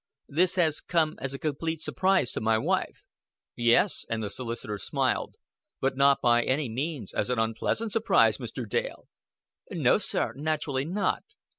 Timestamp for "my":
2.41-2.57